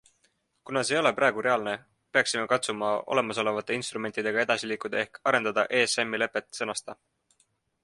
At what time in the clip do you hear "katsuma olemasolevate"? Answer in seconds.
2.53-3.77